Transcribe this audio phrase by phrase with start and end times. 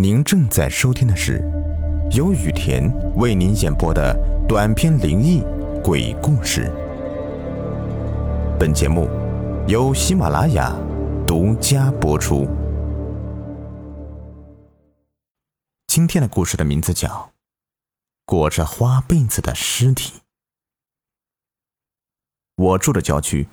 [0.00, 1.42] 您正在收听的是
[2.12, 4.16] 由雨田为您演播的
[4.46, 5.42] 短篇灵异
[5.82, 6.70] 鬼故事。
[8.60, 9.08] 本节目
[9.66, 10.72] 由喜马拉雅
[11.26, 12.46] 独家播出。
[15.88, 17.08] 今天的故事的名字叫
[18.24, 20.12] 《裹着花被子的尸体》。
[22.54, 23.48] 我住的郊区，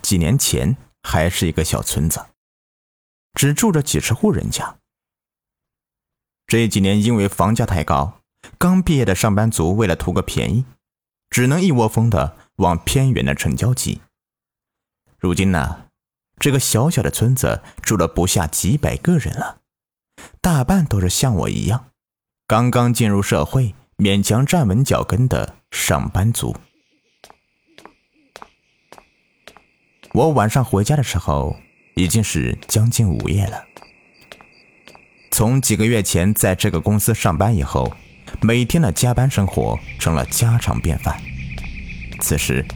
[0.00, 2.24] 几年前还是一个小村子，
[3.34, 4.76] 只住着几十户人家。
[6.48, 8.22] 这几年因为房价太高，
[8.56, 10.64] 刚毕业的上班族为了图个便宜，
[11.28, 14.00] 只能一窝蜂的往偏远的城郊挤。
[15.18, 15.90] 如今呢，
[16.38, 19.58] 这个小小的村子住了不下几百个人了，
[20.40, 21.90] 大半都是像我一样，
[22.46, 26.56] 刚刚进入社会、勉强站稳脚跟的上班族。
[30.14, 31.54] 我晚上回家的时候，
[31.94, 33.67] 已经是将近午夜了。
[35.38, 37.94] 从几个月前在这个公司上班以后，
[38.40, 41.16] 每天的加班生活成了家常便饭。
[42.18, 42.66] 此时，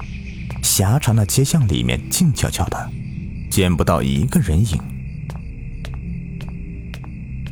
[0.62, 2.90] 狭长的街巷里面静悄悄的，
[3.50, 4.80] 见不到一个人影。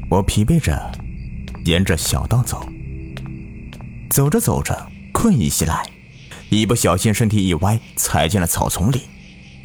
[0.08, 0.92] 我疲惫着，
[1.64, 2.64] 沿着小道走。
[4.10, 5.84] 走着走着，困意袭来，
[6.50, 9.00] 一不小心身体一歪，踩进了草丛里。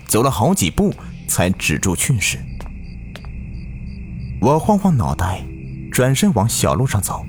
[0.08, 0.92] 走了好几步，
[1.28, 2.40] 才止住去势。
[4.42, 5.44] 我晃晃脑袋，
[5.92, 7.26] 转身往小路上走。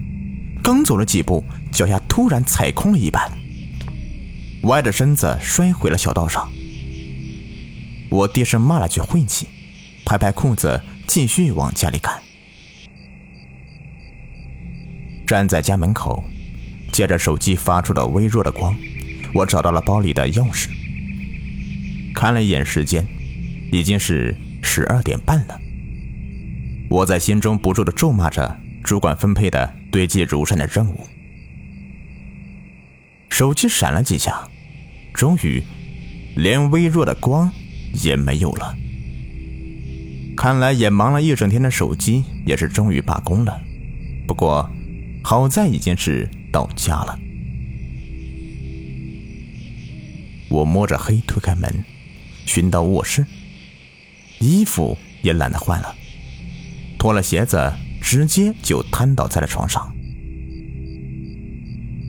[0.62, 3.30] 刚走了几步，脚下突然踩空了一半，
[4.62, 6.50] 歪着身子摔回了小道上。
[8.10, 9.46] 我低声骂了句晦气，
[10.04, 12.20] 拍拍裤子，继续往家里赶。
[15.26, 16.22] 站在家门口，
[16.92, 18.76] 借着手机发出的微弱的光，
[19.34, 20.68] 我找到了包里的钥匙。
[22.14, 23.06] 看了一眼时间，
[23.72, 25.60] 已经是十二点半了。
[26.88, 31.06] 我在心中不住的咒骂着主管分配的堆积如山的任务。
[33.28, 34.48] 手机闪了几下，
[35.12, 35.62] 终于
[36.36, 37.52] 连微弱的光
[37.92, 38.74] 也没有了。
[40.36, 43.60] 看来也忙了一整天的手机也是终于罢工了。
[44.26, 44.70] 不过
[45.22, 47.18] 好在已经是到家了。
[50.48, 51.84] 我摸着黑推开门，
[52.44, 53.26] 寻到卧室，
[54.38, 55.94] 衣服也懒得换了。
[57.06, 57.72] 脱了鞋子，
[58.02, 59.80] 直接就瘫倒在了床上。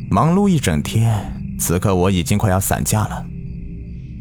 [0.10, 1.24] 忙碌一整天，
[1.60, 3.24] 此刻我已经快要散架了。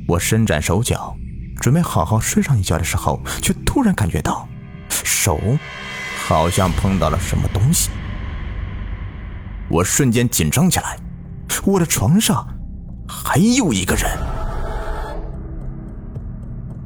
[0.06, 1.16] 我伸展手脚，
[1.62, 4.46] 准备好好睡上一觉的时候，却突然感觉到
[4.90, 5.40] 手
[6.14, 7.88] 好像碰到了什么东西。
[9.70, 10.98] 我瞬间紧张起来，
[11.64, 12.46] 我的床上
[13.08, 14.04] 还有一个人。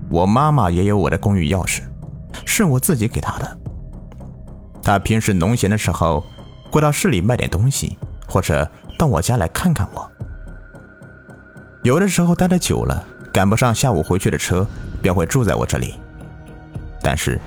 [0.08, 1.80] 我妈妈也有我的公寓钥匙，
[2.46, 3.59] 是我自己给她的。
[4.82, 6.24] 他平时农闲的时候，
[6.70, 8.68] 会到市里卖点东西，或者
[8.98, 10.10] 到我家来看看我。
[11.82, 14.66] 有的时候待得久了，赶不上下午回去的车，
[15.00, 15.94] 便会住在我这里。
[17.02, 17.40] 但是，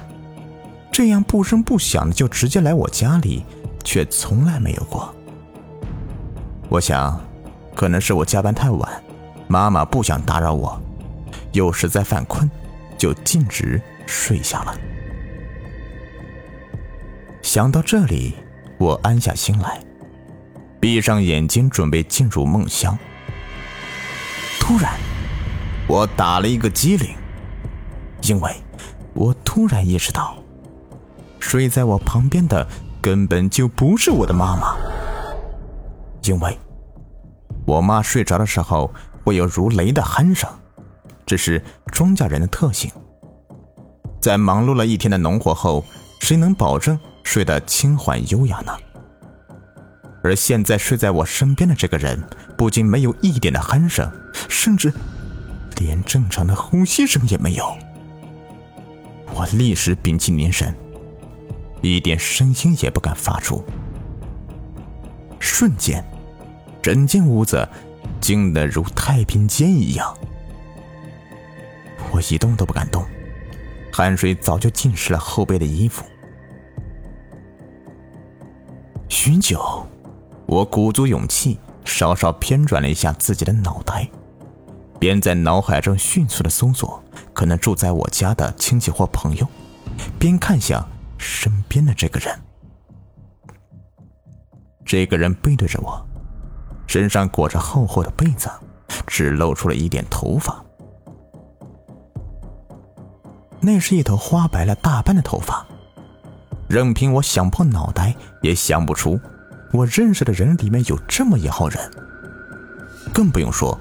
[0.91, 3.45] 这样不声不响的就直接来我家里，
[3.83, 5.13] 却从来没有过。
[6.69, 7.19] 我想，
[7.75, 9.03] 可能是我加班太晚，
[9.47, 10.81] 妈妈不想打扰我，
[11.51, 12.49] 又实在犯困，
[12.97, 14.75] 就径直睡下了。
[17.53, 18.33] 想到这里，
[18.79, 19.79] 我安下心来，
[20.79, 22.97] 闭上眼睛，准备进入梦乡。
[24.59, 24.95] 突然，
[25.87, 27.15] 我打了一个激灵，
[28.23, 28.51] 因为
[29.13, 30.35] 我突然意识到，
[31.39, 32.67] 睡在我旁边的
[32.99, 34.75] 根本就不是我的妈妈。
[36.23, 36.57] 因为
[37.67, 38.91] 我妈睡着的时候
[39.23, 40.49] 会有如雷的鼾声，
[41.23, 42.89] 这是庄稼人的特性。
[44.19, 45.85] 在忙碌了一天的农活后，
[46.23, 46.97] 谁能保证？
[47.21, 48.71] 睡得轻缓优雅呢，
[50.23, 52.17] 而现在睡在我身边的这个人，
[52.57, 54.09] 不仅没有一点的鼾声，
[54.47, 54.93] 甚至
[55.75, 57.77] 连正常的呼吸声也没有。
[59.33, 60.73] 我立时屏气凝神，
[61.81, 63.61] 一点声音也不敢发出。
[65.39, 66.01] 瞬间，
[66.81, 67.67] 整间屋子
[68.21, 70.17] 静得如太平间一样，
[72.11, 73.05] 我一动都不敢动，
[73.95, 76.03] 汗水早就浸湿了后背的衣服。
[79.07, 79.85] 许久，
[80.47, 84.09] 我鼓足勇气，稍稍偏转了一下自己的脑袋，
[84.99, 87.01] 边在脑海中迅速的搜索
[87.33, 89.47] 可能住在我家的亲戚或朋友，
[90.17, 90.83] 边看向
[91.19, 92.35] 身边的这个人。
[94.83, 96.03] 这个人背对着我，
[96.87, 98.49] 身上裹着厚厚的被子，
[99.05, 100.65] 只露出了一点头发。
[103.65, 105.65] 那是一头花白了大半的头发，
[106.67, 109.17] 任凭我想破脑袋也想不出，
[109.71, 111.79] 我认识的人里面有这么一号人，
[113.13, 113.79] 更不用说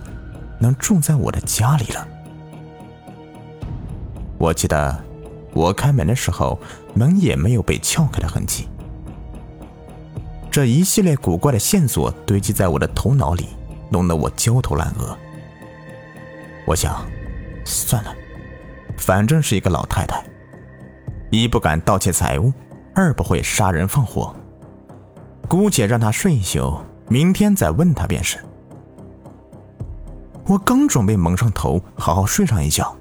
[0.61, 2.07] 能住在我的家里了。
[4.39, 4.97] 我记得
[5.53, 6.61] 我开门的时候，
[6.95, 8.69] 门也没有被撬开的痕迹。
[10.49, 13.49] 这一系列古怪的线索堆积在我的头脑里，
[13.91, 15.19] 弄得我焦头烂额。
[16.67, 17.05] 我想，
[17.65, 18.15] 算了，
[19.03, 20.25] 反正是一个老太太，
[21.33, 22.53] 一不敢盗窃财物，
[22.95, 24.33] 二不会杀人放火，
[25.49, 28.39] 姑且让她睡一宿，明天再问她便是。
[30.47, 32.97] 我刚准备蒙上头，好好睡上一觉，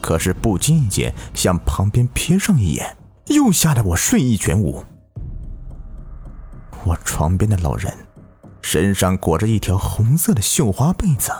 [0.00, 2.96] 可是不经意间向旁边瞥上一眼，
[3.26, 4.84] 又吓得我睡意全无。
[6.84, 7.92] 我床边的老人，
[8.60, 11.32] 身上裹着一条红色的绣花被子，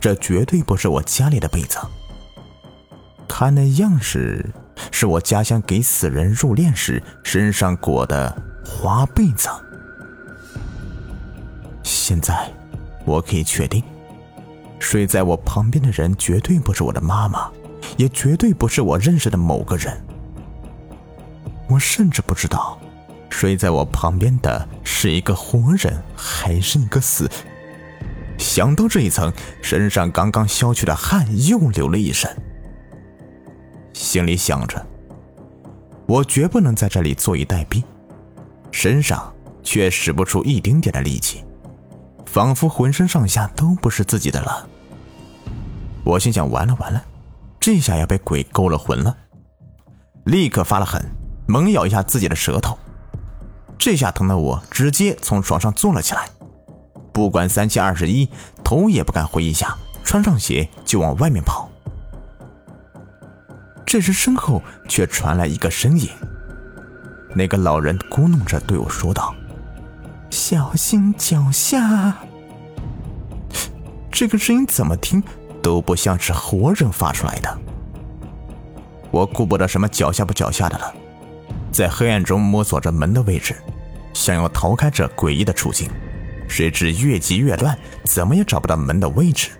[0.00, 1.76] 这绝对不是我家里的被子。
[3.28, 4.52] 看那样式，
[4.90, 9.48] 是我家乡给死人入殓时身上裹的花被子。
[11.82, 12.50] 现在，
[13.04, 13.82] 我可以确定，
[14.78, 17.50] 睡在我旁边的人绝对不是我的妈妈，
[17.96, 19.96] 也绝对不是我认识的某个人。
[21.68, 22.78] 我甚至不知道。
[23.28, 27.28] 睡在我旁边的是一个活人还是一个死？
[28.38, 29.30] 想到这一层，
[29.60, 32.34] 身上刚刚消去的汗又流了一身。
[33.96, 34.86] 心里想着，
[36.06, 37.82] 我绝不能在这里坐以待毙，
[38.70, 41.42] 身上却使不出一丁点的力气，
[42.26, 44.68] 仿佛浑身上下都不是自己的了。
[46.04, 47.02] 我心想：完了完了，
[47.58, 49.16] 这下要被鬼勾了魂了！
[50.24, 51.02] 立刻发了狠，
[51.48, 52.78] 猛咬一下自己的舌头。
[53.78, 56.28] 这下疼的我直接从床上坐了起来，
[57.14, 58.28] 不管三七二十一，
[58.62, 61.65] 头也不敢回一下，穿上鞋就往外面跑。
[63.86, 66.10] 这时身后却传来一个声音，
[67.34, 69.32] 那个老人咕哝着对我说道
[70.28, 72.16] ：“小心脚下。”
[74.10, 75.22] 这个声音怎么听
[75.62, 77.58] 都不像是活人发出来的。
[79.12, 80.92] 我顾不得什么脚下不脚下的了。
[81.70, 83.54] 在黑暗中摸索着门的位置，
[84.12, 85.88] 想要逃开这诡异的处境，
[86.48, 89.50] 谁知越急越乱，怎么也找不到门的位置。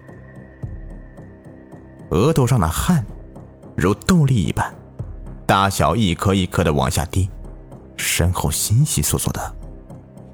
[2.10, 3.04] 额头上的汗
[3.76, 4.74] 如豆粒一般，
[5.44, 7.28] 大小一颗一颗的往下滴，
[7.96, 9.54] 身后悉悉索索的，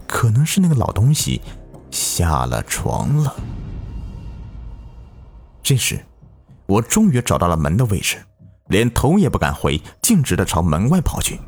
[0.06, 1.40] 可能是那个老东西
[1.90, 3.34] 下了床了。
[5.62, 6.04] 这时，
[6.66, 8.18] 我终于找到了门的位置，
[8.68, 11.40] 连头也不敢回，径直的朝门外跑去。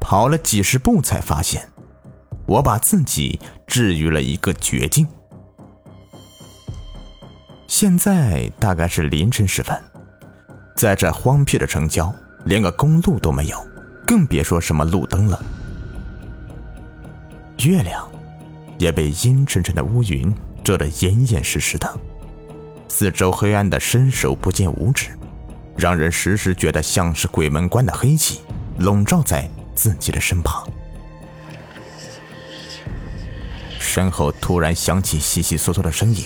[0.00, 1.68] 跑了几十步，才发现
[2.46, 5.06] 我把自己置于了一个绝境。
[7.66, 9.76] 现在大概是凌晨时分，
[10.78, 12.14] 在这荒僻的城郊，
[12.44, 13.66] 连个公路都没有，
[14.06, 15.44] 更别说什么路灯了。
[17.64, 18.08] 月亮
[18.78, 20.32] 也被阴沉沉的乌云
[20.62, 22.00] 遮得严严实实的，
[22.86, 25.08] 四周黑暗的伸手不见五指，
[25.76, 28.42] 让人时时觉得像是鬼门关的黑气
[28.78, 29.50] 笼罩在。
[29.74, 30.68] 自己的身旁，
[33.78, 36.24] 身后突然响起悉悉嗦嗦的声音，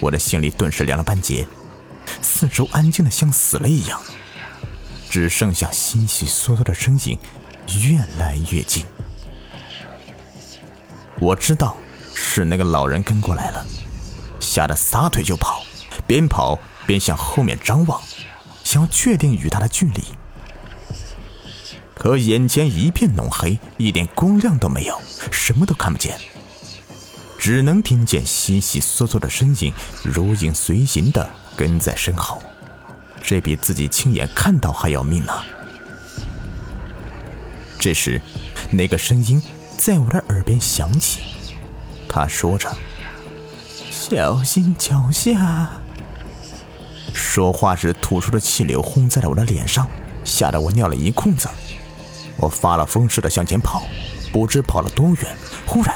[0.00, 1.46] 我的心里顿时凉了半截。
[2.42, 4.02] 四周安静的像死了一样，
[5.08, 7.16] 只剩下悉悉嗦嗦的声音
[7.84, 8.84] 越来越近。
[11.20, 11.76] 我知道
[12.12, 13.64] 是那个老人跟过来了，
[14.40, 15.62] 吓得撒腿就跑，
[16.04, 18.02] 边跑边向后面张望，
[18.64, 20.02] 想要确定与他的距离。
[21.94, 26.18] 可眼前一片浓黑，一点光亮都没有，什么都看不见，
[27.38, 29.72] 只能听见悉悉嗦嗦的声音
[30.02, 32.42] 如影随形的跟在身后，
[33.22, 35.44] 这比自己亲眼看到还要命啊！
[37.78, 38.20] 这时，
[38.70, 39.42] 那个声音
[39.76, 41.22] 在我的耳边响起，
[42.08, 42.70] 他说着
[43.90, 45.70] ：“小心脚下。”
[47.12, 49.88] 说话时吐出的气流轰在了我的脸上，
[50.24, 51.48] 吓得我尿了一裤子。
[52.36, 53.82] 我发了疯似的向前跑，
[54.32, 55.94] 不知跑了多远，忽然，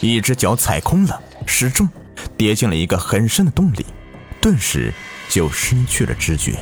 [0.00, 1.88] 一只脚踩空了，失重，
[2.36, 3.86] 跌进了一个很深的洞里，
[4.44, 4.92] 顿时
[5.30, 6.58] 就失去了知觉。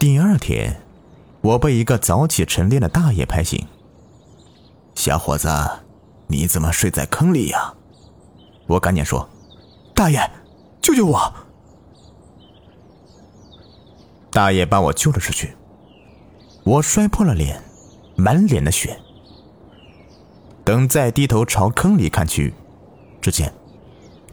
[0.00, 0.82] 第二天，
[1.40, 3.64] 我被一个早起晨练的大爷拍醒
[4.96, 5.48] ：“小伙子，
[6.26, 7.72] 你怎么睡在坑里呀？”
[8.66, 9.30] 我赶紧说
[9.94, 10.28] ：“大爷，
[10.82, 11.32] 救救我！”
[14.32, 15.54] 大爷把我救了出去，
[16.64, 17.62] 我摔破了脸，
[18.16, 19.00] 满脸的血。
[20.64, 22.52] 等再低头朝坑里看去，
[23.20, 23.52] 只见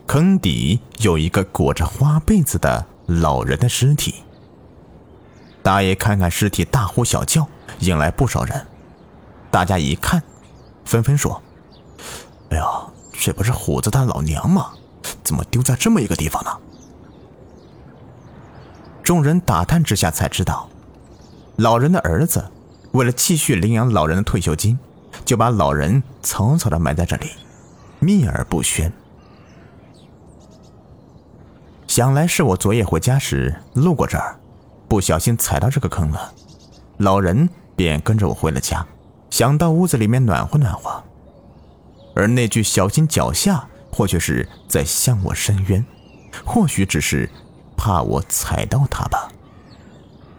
[0.05, 4.15] 坑底有一个裹着花被子的老人的尸体。
[5.61, 7.45] 大爷看看尸体，大呼小叫，
[7.79, 8.65] 引来不少人。
[9.51, 10.23] 大家一看，
[10.85, 11.41] 纷纷说
[12.51, 12.65] ：“哎呀，
[13.11, 14.71] 这不是虎子他老娘吗？
[15.23, 16.51] 怎么丢在这么一个地方呢？”
[19.03, 20.69] 众人打探之下才知道，
[21.57, 22.49] 老人的儿子
[22.91, 24.79] 为了继续领养老人的退休金，
[25.25, 27.29] 就把老人草草的埋在这里，
[28.07, 28.89] 秘而不宣。
[31.87, 34.39] 想来是我昨夜回家时路过这儿，
[34.87, 36.33] 不小心踩到这个坑了，
[36.99, 38.87] 老人便跟着我回了家。
[39.29, 41.03] 想到屋子里面暖和暖和，
[42.15, 45.85] 而那句小心脚下，或许是在向我申冤，
[46.45, 47.29] 或许只是。
[47.79, 49.31] 怕我踩到他吧。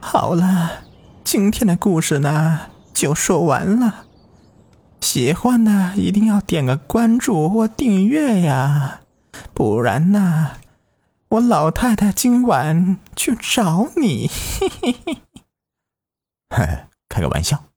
[0.00, 0.72] 好了，
[1.22, 4.06] 今天的故事呢就说完了。
[5.00, 9.00] 喜欢的一定要点个关注或订阅呀，
[9.55, 10.52] 不然呢，
[11.28, 14.28] 我老太太今晚去找你。
[14.61, 15.17] 嘿 嘿
[16.50, 17.67] 嘿，开个玩笑。